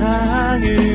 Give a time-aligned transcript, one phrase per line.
[0.00, 0.89] 세상을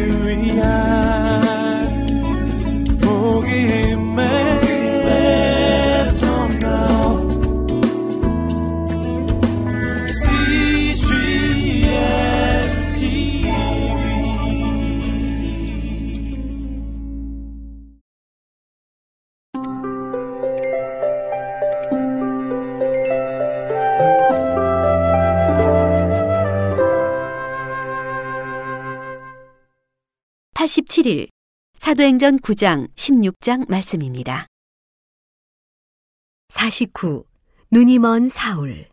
[30.56, 31.28] 87일
[31.78, 34.48] 사도행전 9장 16장 말씀입니다.
[36.48, 37.26] 49.
[37.72, 38.88] 눈이 먼 사울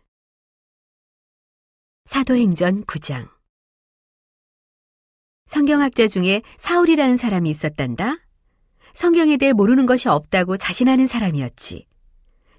[2.03, 3.29] 사도행전 9장
[5.45, 8.17] 성경학자 중에 사울이라는 사람이 있었단다.
[8.93, 11.87] 성경에 대해 모르는 것이 없다고 자신하는 사람이었지.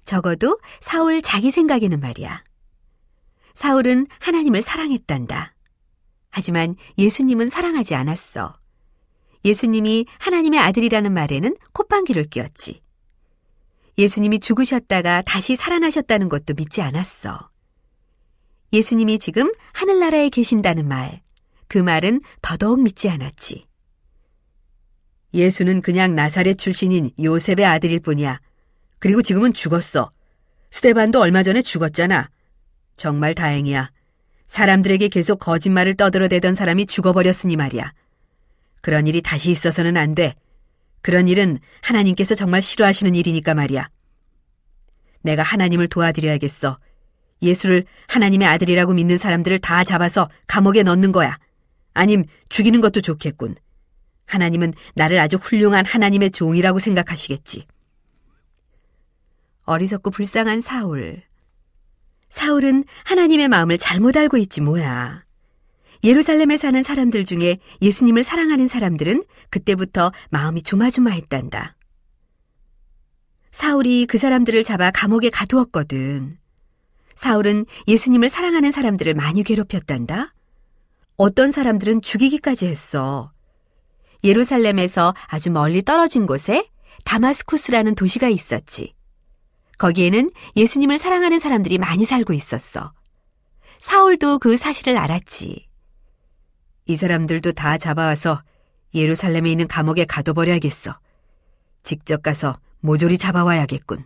[0.03, 2.43] 적어도 사울 자기 생각에는 말이야.
[3.53, 5.53] 사울은 하나님을 사랑했단다.
[6.31, 8.64] 하지만 예수님은 사랑하지 않았어.
[9.45, 12.81] 예수님이 하나님의 아들이라는 말에는 콧방귀를 뀌었지.
[13.97, 17.49] 예수님이 죽으셨다가 다시 살아나셨다는 것도 믿지 않았어.
[18.73, 21.21] 예수님이 지금 하늘나라에 계신다는 말,
[21.67, 23.65] 그 말은 더더욱 믿지 않았지.
[25.33, 28.39] 예수는 그냥 나사렛 출신인 요셉의 아들일 뿐이야.
[28.99, 30.11] 그리고 지금은 죽었어.
[30.71, 32.29] 스테반도 얼마 전에 죽었잖아.
[32.97, 33.91] 정말 다행이야.
[34.47, 37.93] 사람들에게 계속 거짓말을 떠들어대던 사람이 죽어버렸으니 말이야.
[38.85, 40.35] 그런 일이 다시 있어서는 안 돼.
[41.01, 43.89] 그런 일은 하나님께서 정말 싫어하시는 일이니까 말이야.
[45.23, 46.77] 내가 하나님을 도와드려야겠어.
[47.41, 51.39] 예수를 하나님의 아들이라고 믿는 사람들을 다 잡아서 감옥에 넣는 거야.
[51.95, 53.55] 아님 죽이는 것도 좋겠군.
[54.27, 57.65] 하나님은 나를 아주 훌륭한 하나님의 종이라고 생각하시겠지.
[59.63, 61.23] 어리석고 불쌍한 사울.
[62.29, 65.24] 사울은 하나님의 마음을 잘못 알고 있지 뭐야.
[66.05, 71.75] 예루살렘에 사는 사람들 중에 예수님을 사랑하는 사람들은 그때부터 마음이 조마조마했단다.
[73.49, 76.37] 사울이 그 사람들을 잡아 감옥에 가두었거든.
[77.15, 80.35] 사울은 예수님을 사랑하는 사람들을 많이 괴롭혔단다.
[81.17, 83.31] 어떤 사람들은 죽이기까지 했어.
[84.23, 86.69] 예루살렘에서 아주 멀리 떨어진 곳에
[87.05, 88.93] 다마스쿠스라는 도시가 있었지.
[89.79, 92.93] 거기에는 예수님을 사랑하는 사람들이 많이 살고 있었어.
[93.79, 95.65] 사울도 그 사실을 알았지.
[96.85, 98.43] 이 사람들도 다 잡아와서
[98.93, 100.99] 예루살렘에 있는 감옥에 가둬버려야겠어.
[101.83, 104.05] 직접 가서 모조리 잡아와야겠군.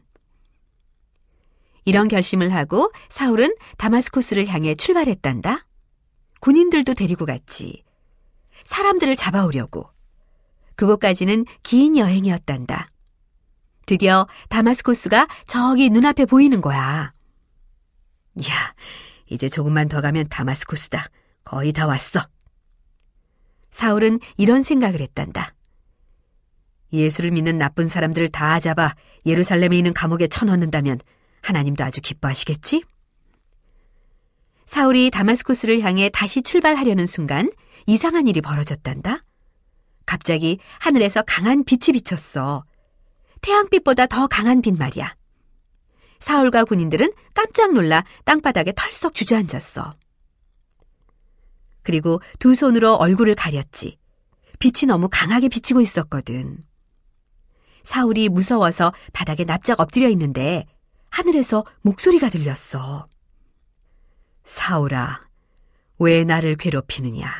[1.86, 5.66] 이런 결심을 하고 사울은 다마스코스를 향해 출발했단다.
[6.40, 7.84] 군인들도 데리고 갔지.
[8.64, 9.90] 사람들을 잡아오려고.
[10.76, 12.88] 그곳까지는 긴 여행이었단다.
[13.86, 17.12] 드디어 다마스코스가 저기 눈앞에 보이는 거야.
[18.50, 18.76] 야,
[19.30, 21.08] 이제 조금만 더 가면 다마스코스다.
[21.44, 22.22] 거의 다 왔어.
[23.70, 25.54] 사울은 이런 생각을 했단다.
[26.92, 31.00] 예수를 믿는 나쁜 사람들을 다 잡아 예루살렘에 있는 감옥에 쳐넣는다면
[31.42, 32.84] 하나님도 아주 기뻐하시겠지?
[34.66, 37.50] 사울이 다마스코스를 향해 다시 출발하려는 순간
[37.86, 39.24] 이상한 일이 벌어졌단다.
[40.06, 42.66] 갑자기 하늘에서 강한 빛이 비쳤어.
[43.42, 45.16] 태양빛보다 더 강한 빛 말이야.
[46.20, 49.94] 사울과 군인들은 깜짝 놀라 땅바닥에 털썩 주저앉았어.
[51.84, 53.98] 그리고 두 손으로 얼굴을 가렸지.
[54.60, 56.64] 빛이 너무 강하게 비치고 있었거든.
[57.84, 60.66] 사울이 무서워서 바닥에 납작 엎드려 있는데
[61.10, 63.08] 하늘에서 목소리가 들렸어.
[64.44, 65.22] 사울아,
[66.00, 67.32] 왜 나를 괴롭히느냐?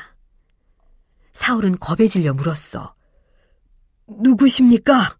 [1.32, 2.94] 사울은 겁에 질려 물었어.
[4.08, 5.18] 누구십니까?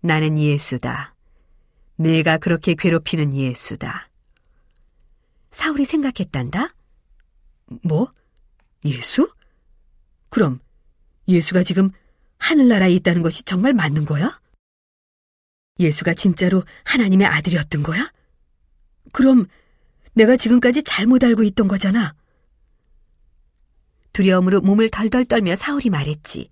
[0.00, 1.14] 나는 예수다.
[1.96, 4.08] 내가 그렇게 괴롭히는 예수다.
[5.50, 6.74] 사울이 생각했단다.
[7.82, 8.12] 뭐?
[8.84, 9.32] 예수?
[10.28, 10.60] 그럼
[11.26, 11.90] 예수가 지금
[12.38, 14.40] 하늘나라에 있다는 것이 정말 맞는 거야?
[15.78, 18.10] 예수가 진짜로 하나님의 아들이었던 거야?
[19.12, 19.46] 그럼
[20.14, 22.14] 내가 지금까지 잘못 알고 있던 거잖아.
[24.12, 26.50] 두려움으로 몸을 덜덜 떨며 사울이 말했지.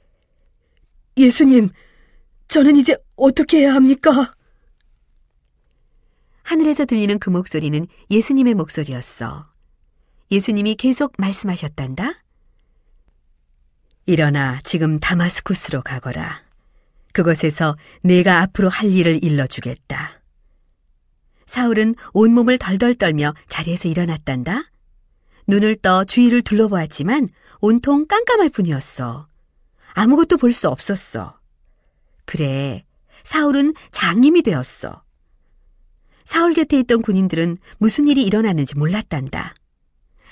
[1.16, 1.70] 예수님,
[2.46, 4.34] 저는 이제 어떻게 해야 합니까?
[6.42, 9.55] 하늘에서 들리는 그 목소리는 예수님의 목소리였어.
[10.30, 12.14] 예수님이 계속 말씀하셨단다.
[14.06, 16.42] 일어나 지금 다마스쿠스로 가거라.
[17.12, 20.20] 그것에서 내가 앞으로 할 일을 일러주겠다.
[21.46, 24.70] 사울은 온몸을 덜덜 떨며 자리에서 일어났단다.
[25.46, 27.28] 눈을 떠 주위를 둘러보았지만
[27.60, 29.28] 온통 깜깜할 뿐이었어.
[29.94, 31.38] 아무것도 볼 수 없었어.
[32.24, 32.84] 그래,
[33.22, 35.02] 사울은 장님이 되었어.
[36.24, 39.54] 사울 곁에 있던 군인들은 무슨 일이 일어났는지 몰랐단다.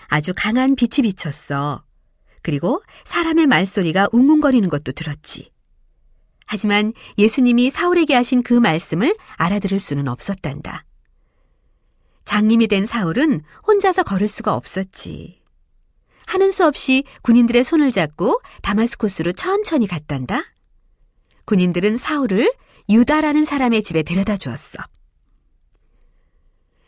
[0.07, 1.85] 아주 강한 빛이 비쳤어.
[2.43, 5.51] 그리고 사람의 말소리가 웅웅거리는 것도 들었지.
[6.47, 10.85] 하지만 예수님이 사울에게 하신 그 말씀을 알아들을 수는 없었단다.
[12.25, 15.43] 장님이 된 사울은 혼자서 걸을 수가 없었지.
[16.27, 20.43] 하는 수 없이 군인들의 손을 잡고 다마스코스로 천천히 갔단다.
[21.45, 22.53] 군인들은 사울을
[22.89, 24.83] 유다라는 사람의 집에 데려다 주었어.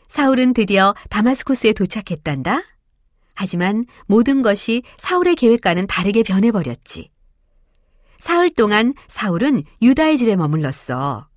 [0.07, 2.61] 사울은 드디어 다마스코스에 도착했단다.
[3.39, 7.11] 하지만 모든 것이 사울의 계획과는 다르게 변해버렸지.
[8.17, 11.29] 사흘 동안 사울은 유다의 집에 머물렀어.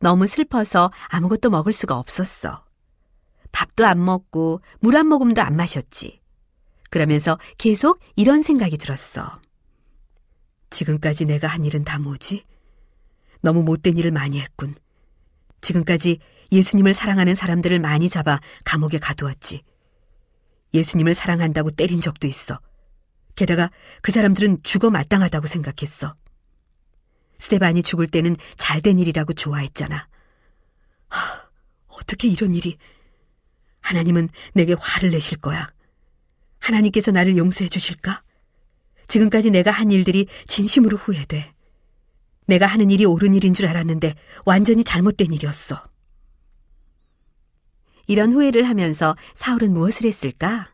[0.00, 2.64] 너무 슬퍼서 아무것도 먹을 수가 없었어.
[3.52, 6.22] 밥도 안 먹고 물 한 모금도 안 마셨지.
[6.88, 9.38] 그러면서 계속 이런 생각이 들었어.
[10.70, 12.46] 지금까지 내가 한 일은 다 뭐지?
[13.42, 14.74] 너무 못된 일을 많이 했군.
[15.60, 16.20] 지금까지
[16.52, 19.62] 예수님을 사랑하는 사람들을 많이 잡아 감옥에 가두었지.
[20.74, 22.60] 예수님을 사랑한다고 때린 적도 있어.
[23.34, 23.70] 게다가
[24.02, 26.14] 그 사람들은 죽어 마땅하다고 생각했어.
[27.38, 30.08] 스테반이 죽을 때는 잘된 일이라고 좋아했잖아.
[31.08, 31.48] 하,
[31.88, 32.76] 어떻게 이런 일이...
[33.80, 35.68] 하나님은 내게 화를 내실 거야.
[36.58, 38.22] 하나님께서 나를 용서해 주실까?
[39.06, 41.54] 지금까지 내가 한 일들이 진심으로 후회돼.
[42.46, 44.14] 내가 하는 일이 옳은 일인 줄 알았는데
[44.44, 45.82] 완전히 잘못된 일이었어.
[48.08, 50.72] 이런 후회를 하면서 사울은 무엇을 했을까?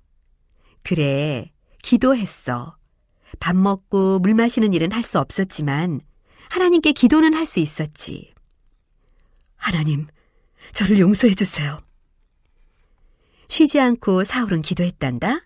[0.82, 1.52] 그래,
[1.82, 2.76] 기도했어.
[3.40, 6.00] 밥 먹고 물 마시는 일은 할 수 없었지만
[6.48, 8.32] 하나님께 기도는 할 수 있었지.
[9.56, 10.06] 하나님,
[10.72, 11.80] 저를 용서해 주세요.
[13.48, 15.42] 쉬지 않고 사울은 기도했단다.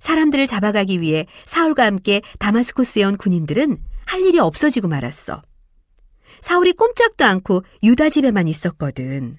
[0.00, 3.76] 사람들을 잡아가기 위해 사울과 함께 다마스코스에 온 군인들은
[4.06, 5.42] 할 일이 없어지고 말았어.
[6.40, 9.36] 사울이 꼼짝도 않고 유다 집에만 있었거든.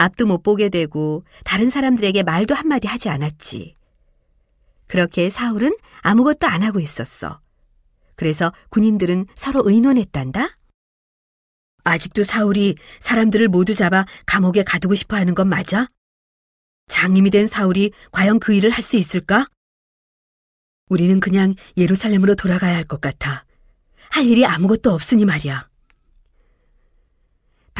[0.00, 3.76] 앞도 못 보게 되고 다른 사람들에게 말도 한마디 하지 않았지.
[4.86, 7.40] 그렇게 사울은 아무것도 안 하고 있었어.
[8.16, 10.56] 그래서 군인들은 서로 의논했단다.
[11.84, 15.88] 아직도 사울이 사람들을 모두 잡아 감옥에 가두고 싶어 하는 건 맞아?
[16.88, 19.46] 장님이 된 사울이 과연 그 일을 할 수 있을까?
[20.88, 23.44] 우리는 그냥 예루살렘으로 돌아가야 할 것 같아.
[24.08, 25.68] 할 일이 아무것도 없으니 말이야.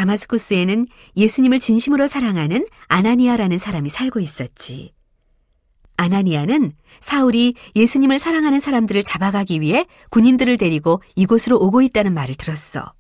[0.01, 0.87] 다마스쿠스에는
[1.17, 4.95] 예수님을 진심으로 사랑하는 아나니아라는 사람이 살고 있었지.
[5.97, 12.95] 아나니아는 사울이 예수님을 사랑하는 사람들을 잡아가기 위해 군인들을 데리고 이곳으로 오고 있다는 말을 들었어.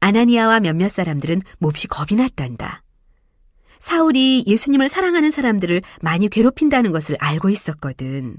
[0.00, 2.82] 아나니아와 몇몇 사람들은 몹시 겁이 났단다.
[3.78, 8.36] 사울이 예수님을 사랑하는 사람들을 많이 괴롭힌다는 것을 알고 있었거든.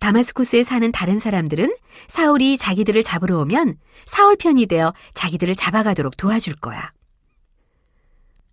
[0.00, 1.74] 다마스쿠스에 사는 다른 사람들은
[2.08, 3.76] 사울이 자기들을 잡으러 오면
[4.06, 6.92] 사울 편이 되어 자기들을 잡아가도록 도와줄 거야.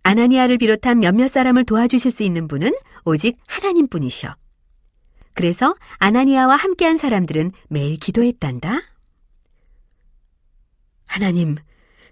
[0.02, 2.72] 아나니아를 비롯한 몇몇 사람을 도와주실 수 있는 분은
[3.04, 4.36] 오직 하나님뿐이셔.
[5.34, 8.80] 그래서 아나니아와 함께한 사람들은 매일 기도했단다.
[11.06, 11.56] 하나님,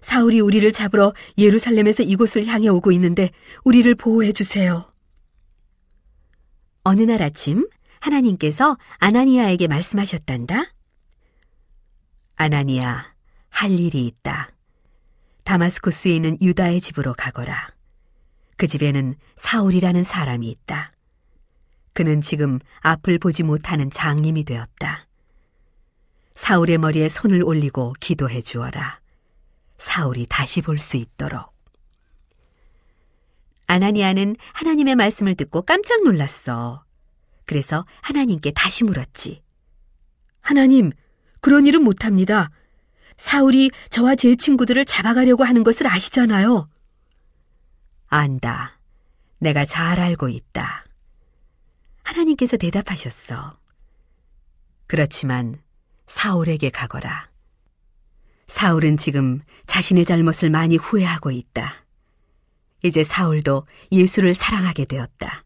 [0.01, 3.31] 사울이 우리를 잡으러 예루살렘에서 이곳을 향해 오고 있는데
[3.63, 4.91] 우리를 보호해 주세요.
[6.83, 7.67] 어느 날 아침
[7.99, 10.73] 하나님께서 아나니아에게 말씀하셨단다.
[12.35, 13.13] 아나니아,
[13.49, 14.51] 할 일이 있다.
[15.43, 17.69] 다마스코스에 있는 유다의 집으로 가거라.
[18.57, 20.91] 그 집에는 사울이라는 사람이 있다.
[21.93, 25.07] 그는 지금 앞을 보지 못하는 장님이 되었다.
[26.35, 28.99] 사울의 머리에 손을 올리고 기도해 주어라.
[29.77, 31.55] 사울이 다시 볼 수 있도록.
[33.67, 36.83] 아나니아는 하나님의 말씀을 듣고 깜짝 놀랐어.
[37.47, 39.41] 그래서 하나님께 다시 물었지.
[40.41, 40.91] 하나님,
[41.41, 42.51] 그런 일은 못합니다.
[43.15, 46.69] 사울이 저와 제 친구들을 잡아가려고 하는 것을 아시잖아요.
[48.07, 48.79] 안다.
[49.39, 50.85] 내가 잘 알고 있다.
[52.03, 53.57] 하나님께서 대답하셨어.
[54.85, 55.61] 그렇지만
[56.05, 57.29] 사울에게 가거라.
[58.47, 61.85] 사울은 지금 자신의 잘못을 많이 후회하고 있다.
[62.83, 65.43] 이제 사울도 예수를 사랑하게 되었다.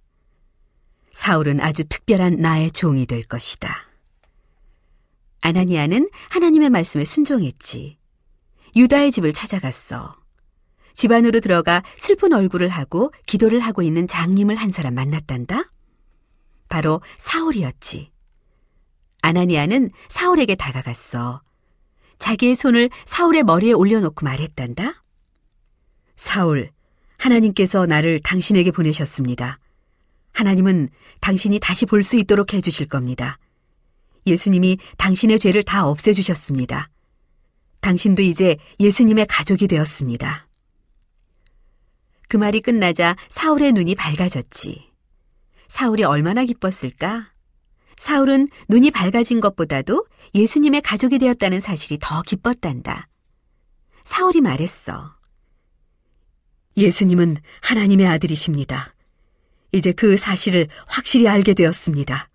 [1.12, 3.88] 사울은 아주 특별한 나의 종이 될 것이다.
[5.42, 7.98] 아나니아는 하나님의 말씀에 순종했지.
[8.76, 10.16] 유다의 집을 찾아갔어.
[10.94, 15.64] 집 안으로 들어가 슬픈 얼굴을 하고 기도를 하고 있는 장님을 한 사람 만났단다.
[16.70, 18.12] 바로 사울이었지.
[19.22, 21.42] 아나니아는 사울에게 다가갔어.
[22.20, 25.04] 자기의 손을 사울의 머리에 올려놓고 말했단다.
[26.16, 26.72] 사울,
[27.18, 29.60] 하나님께서 나를 당신에게 보내셨습니다.
[30.34, 33.38] 하나님은 당신이 다시 볼 수 있도록 해주실 겁니다.
[34.26, 36.90] 예수님이 당신의 죄를 다 없애주셨습니다.
[37.82, 40.48] 당신도 이제 예수님의 가족이 되었습니다.
[42.30, 44.92] 그 말이 끝나자 사울의 눈이 밝아졌지.
[45.68, 47.32] 사울이 얼마나 기뻤을까?
[47.98, 53.08] 사울은 눈이 밝아진 것보다도 예수님의 가족이 되었다는 사실이 더 기뻤단다.
[54.04, 55.16] 사울이 말했어.
[56.78, 58.94] 예수님은 하나님의 아들이십니다.
[59.72, 62.30] 이제 그 사실을 확실히 알게 되었습니다.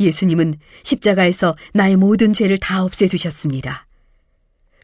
[0.00, 3.86] 예수님은 십자가에서 나의 모든 죄를 다 없애주셨습니다.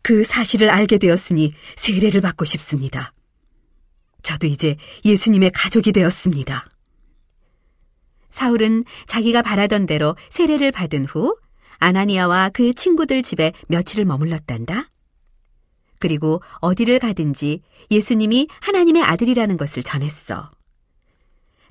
[0.03, 3.13] 그 사실을 알게 되었으니 세례를 받고 싶습니다.
[4.23, 6.67] 저도 이제 예수님의 가족이 되었습니다.
[8.31, 11.37] 사울은 자기가 바라던 대로 세례를 받은 후
[11.79, 14.89] 아나니아와 그 친구들 집에 며칠을 머물렀단다.
[15.99, 20.51] 그리고 어디를 가든지 예수님이 하나님의 아들이라는 것을 전했어.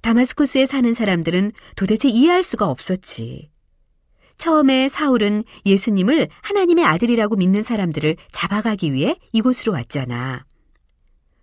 [0.02, 3.50] 다마스쿠스에 사는 사람들은 도대체 이해할 수가 없었지.
[4.38, 10.46] 처음에 사울은 예수님을 하나님의 아들이라고 믿는 사람들을 잡아가기 위해 이곳으로 왔잖아.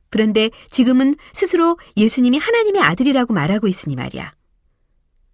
[0.08, 4.32] 그런데 지금은 스스로 예수님이 하나님의 아들이라고 말하고 있으니 말이야.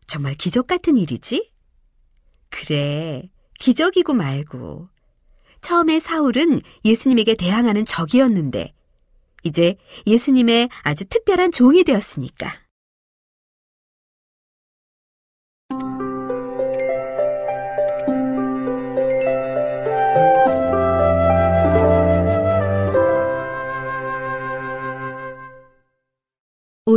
[0.06, 1.50] 정말 기적 같은 일이지?
[2.50, 4.88] 그래, 기적이고 말고.
[5.60, 8.74] 처음에 사울은 예수님에게 대항하는 적이었는데,
[9.44, 9.76] 이제
[10.06, 12.61] 예수님의 아주 특별한 종이 되었으니까.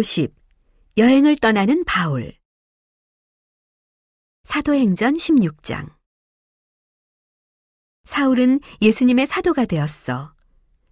[0.06, 0.32] 오십
[0.98, 2.36] 여행을 떠나는 바울
[4.44, 5.90] 사도행전 16장
[8.04, 10.36] 사울은 예수님의 사도가 되었어.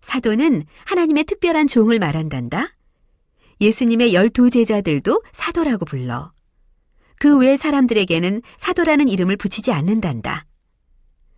[0.02, 2.76] 사도는 하나님의 특별한 종을 말한단다.
[3.62, 6.34] 예수님의 열두 제자들도 사도라고 불러.
[7.20, 10.48] 그 외 사람들에게는 사도라는 이름을 붙이지 않는단다.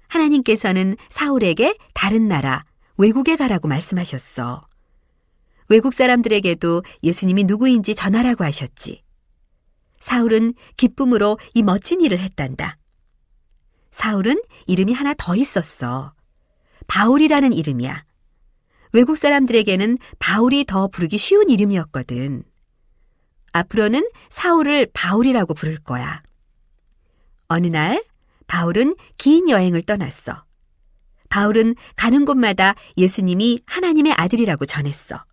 [0.08, 2.63] 하나님께서는 사울에게 다른 나라,
[2.98, 4.65] 외국에 가라고 말씀하셨어.
[5.67, 9.03] 외국 사람들에게도 예수님이 누구인지 전하라고 하셨지.
[10.00, 12.77] 사울은 기쁨으로 이 멋진 일을 했단다.
[13.91, 16.13] 사울은 이름이 하나 더 있었어.
[16.88, 18.03] 바울이라는 이름이야.
[18.93, 22.43] 외국 사람들에게는 바울이 더 부르기 쉬운 이름이었거든.
[23.51, 26.22] 앞으로는 사울을 바울이라고 부를 거야.
[27.48, 28.03] 어느 날
[28.48, 30.43] 바울은 긴 여행을 떠났어.
[31.29, 35.24] 바울은 가는 곳마다 예수님이 하나님의 아들이라고 전했어.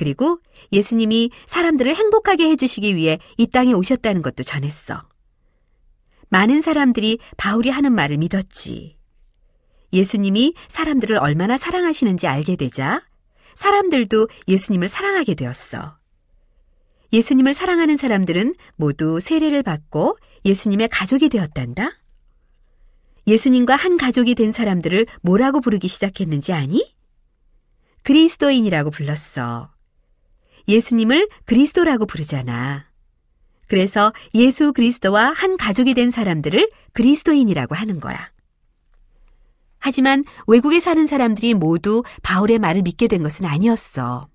[0.00, 0.40] 그리고
[0.72, 5.06] 예수님이 사람들을 행복하게 해주시기 위해 이 땅에 오셨다는 것도 전했어.
[6.30, 8.96] 많은 사람들이 바울이 하는 말을 믿었지.
[9.92, 13.02] 예수님이 사람들을 얼마나 사랑하시는지 알게 되자
[13.52, 15.98] 사람들도 예수님을 사랑하게 되었어.
[17.12, 20.16] 예수님을 사랑하는 사람들은 모두 세례를 받고
[20.46, 21.90] 예수님의 가족이 되었단다.
[23.26, 26.96] 예수님과 한 가족이 된 사람들을 뭐라고 부르기 시작했는지 아니?
[28.02, 29.74] 그리스도인이라고 불렀어.
[30.70, 32.86] 예수님을 그리스도라고 부르잖아.
[33.66, 38.30] 그래서 예수 그리스도와 한 가족이 된 사람들을 그리스도인이라고 하는 거야.
[39.78, 44.28] 하지만 외국에 사는 사람들이 모두 바울의 말을 믿게 된 것은 아니었어.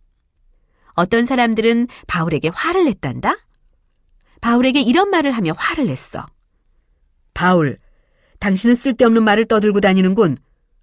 [0.93, 3.35] 어떤 사람들은 바울에게 화를 냈단다?
[4.41, 6.25] 바울에게 이런 말을 하며 화를 냈어.
[7.33, 7.77] 바울,
[8.39, 10.37] 당신은 쓸데없는 말을 떠들고 다니는군.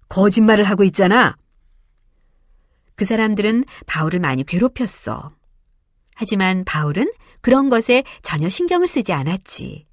[0.09, 1.35] 거짓말을 하고 있잖아.
[2.95, 5.31] 그 사람들은 바울을 많이 괴롭혔어.
[6.15, 9.85] 하지만 바울은 그런 것에 전혀 신경을 쓰지 않았지.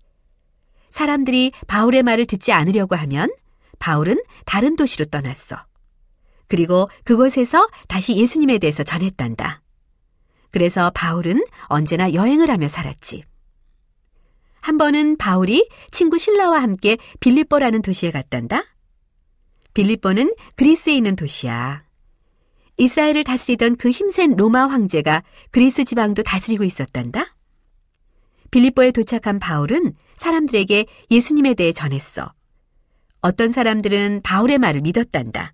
[0.91, 3.33] 사람들이 바울의 말을 듣지 않으려고 하면
[3.79, 5.57] 바울은 다른 도시로 떠났어.
[6.49, 9.63] 그리고 그곳에서 다시 예수님에 대해서 전했단다.
[10.51, 13.23] 그래서 바울은 언제나 여행을 하며 살았지.
[14.61, 18.65] 한 번은 바울이 친구 신라와 함께 빌립보라는 도시에 갔단다.
[19.75, 21.85] 빌립보는 그리스에 있는 도시야.
[22.81, 27.37] 이스라엘을 다스리던 그 힘센 로마 황제가 그리스 지방도 다스리고 있었단다.
[28.51, 32.33] 빌립보에 도착한 바울은 사람들에게 예수님에 대해 전했어.
[33.21, 35.53] 어떤 사람들은 바울의 말을 믿었단다.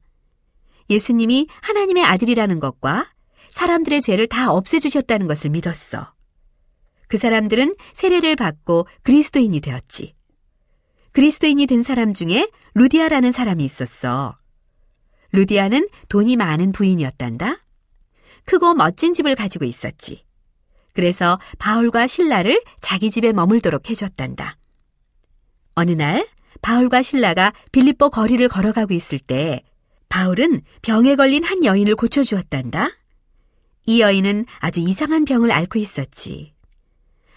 [0.88, 3.11] 예수님이 하나님의 아들이라는 것과
[3.50, 6.14] 사람들의 죄를 다 없애주셨다는 것을 믿었어.
[7.09, 10.14] 그 사람들은 세례를 받고 그리스도인이 되었지.
[11.11, 14.38] 그리스도인이 된 사람 중에 루디아라는 사람이 있었어.
[15.33, 17.59] 루디아는 돈이 많은 부인이었단다.
[18.45, 20.25] 크고 멋진 집을 가지고 있었지.
[20.95, 24.56] 그래서 바울과 신라를 자기 집에 머물도록 해줬단다.
[25.75, 26.26] 어느 날
[26.62, 29.62] 바울과 신라가 빌립보 거리를 걸어가고 있을 때
[30.09, 32.90] 바울은 병에 걸린 한 여인을 고쳐주었단다.
[33.87, 36.54] 이 여인은 아주 이상한 병을 앓고 있었지.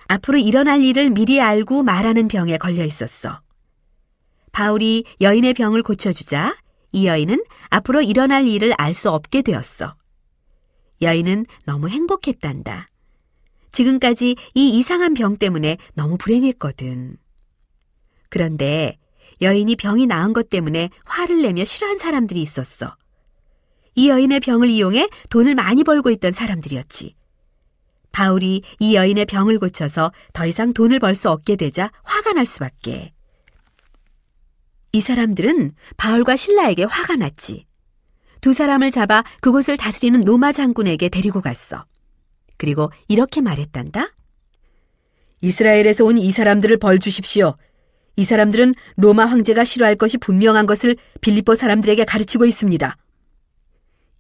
[0.07, 3.41] 앞으로 일어날 일을 미리 알고 말하는 병에 걸려 있었어.
[4.51, 6.55] 바울이 여인의 병을 고쳐주자
[6.91, 9.95] 이 여인은 앞으로 일어날 일을 알 수 없게 되었어.
[11.01, 12.87] 여인은 너무 행복했단다.
[13.71, 17.17] 지금까지 이 이상한 병 때문에 너무 불행했거든.
[18.29, 18.97] 그런데
[19.41, 22.95] 여인이 병이 나은 것 때문에 화를 내며 싫어한 사람들이 있었어.
[23.95, 27.15] 이 여인의 병을 이용해 돈을 많이 벌고 있던 사람들이었지.
[28.11, 33.13] 바울이 이 여인의 병을 고쳐서 더 이상 돈을 벌 수 없게 되자 화가 날 수밖에.
[34.91, 37.65] 이 사람들은 바울과 신라에게 화가 났지.
[38.41, 41.85] 두 사람을 잡아 그곳을 다스리는 로마 장군에게 데리고 갔어.
[42.57, 44.13] 그리고 이렇게 말했단다.
[45.41, 47.55] 이스라엘에서 온 이 사람들을 벌 주십시오.
[48.15, 52.97] 이 사람들은 로마 황제가 싫어할 것이 분명한 것을 빌립보 사람들에게 가르치고 있습니다.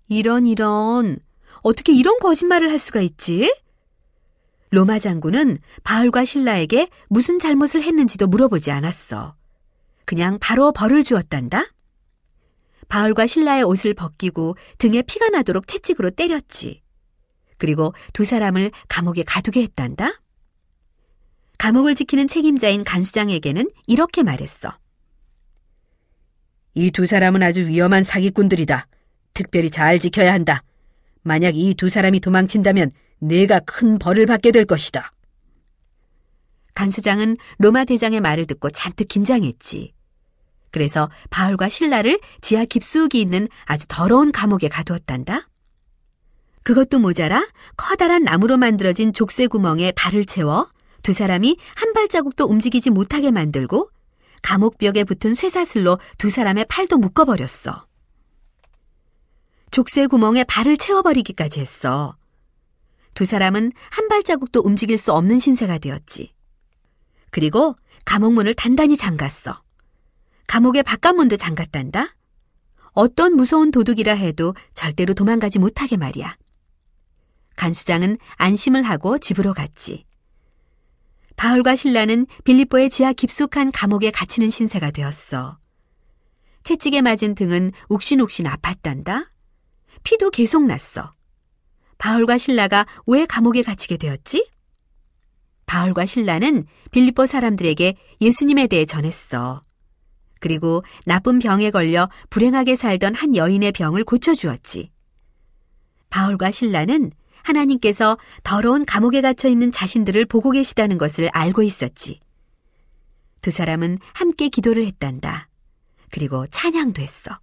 [0.07, 1.19] 이런 이런
[1.61, 3.53] 어떻게 이런 거짓말을 할 수가 있지?
[4.71, 9.35] 로마 장군은 바울과 신라에게 무슨 잘못을 했는지도 물어보지 않았어.
[10.09, 11.65] 그냥 바로 벌을 주었단다.
[12.87, 16.81] 바울과 신라의 옷을 벗기고 등에 피가 나도록 채찍으로 때렸지.
[17.59, 20.19] 그리고 두 사람을 감옥에 가두게 했단다.
[21.59, 24.75] 감옥을 지키는 책임자인 간수장에게는 이렇게 말했어.
[26.73, 28.87] 이 두 사람은 아주 위험한 사기꾼들이다.
[29.35, 30.63] 특별히 잘 지켜야 한다.
[31.21, 32.89] 만약 이 두 사람이 도망친다면
[33.19, 35.11] 내가 큰 벌을 받게 될 것이다.
[36.73, 39.93] 간수장은 로마 대장의 말을 듣고 잔뜩 긴장했지.
[40.71, 45.47] 그래서 바울과 신라를 지하 깊숙이 있는 아주 더러운 감옥에 가두었단다.
[46.63, 47.47] 그것도 모자라
[47.77, 50.69] 커다란 나무로 만들어진 족쇄 구멍에 발을 채워
[51.01, 53.89] 두 사람이 한 발자국도 움직이지 못하게 만들고
[54.41, 57.87] 감옥벽에 붙은 쇠사슬로 두 사람의 팔도 묶어버렸어.
[59.71, 62.15] 족쇄 구멍에 발을 채워버리기까지 했어.
[63.13, 66.33] 두 사람은 한 발자국도 움직일 수 없는 신세가 되었지.
[67.31, 69.61] 그리고 감옥문을 단단히 잠갔어.
[70.49, 72.15] 감옥의 바깥문도 잠갔단다.
[72.93, 76.35] 어떤 무서운 도둑이라 해도 절대로 도망가지 못하게 말이야.
[77.55, 80.05] 간수장은 안심을 하고 집으로 갔지.
[81.35, 85.59] 바울과 신라는 빌립보의 지하 깊숙한 감옥에 갇히는 신세가 되었어.
[86.63, 89.29] 채찍에 맞은 등은 욱신욱신 아팠단다.
[90.01, 91.13] 피도 계속 났어.
[91.99, 94.49] 바울과 신라가 왜 감옥에 갇히게 되었지?
[95.67, 99.63] 바울과 신라는 빌립보 사람들에게 예수님에 대해 전했어.
[100.39, 104.91] 그리고 나쁜 병에 걸려 불행하게 살던 한 여인의 병을 고쳐주었지.
[106.09, 107.11] 바울과 신라는
[107.43, 112.19] 하나님께서 더러운 감옥에 갇혀 있는 자신들을 보고 계시다는 것을 알고 있었지.
[113.41, 115.47] 두 사람은 함께 기도를 했단다.
[116.11, 117.39] 그리고 찬양도 했어.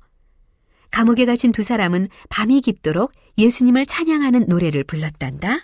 [0.91, 5.59] 감옥에 갇힌 두 사람은 밤이 깊도록 예수님을 찬양하는 노래를 불렀단다.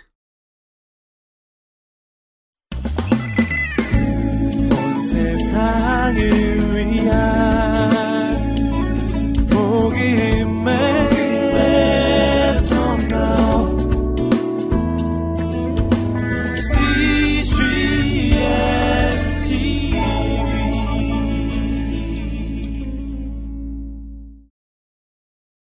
[5.03, 7.72] 세상을 위한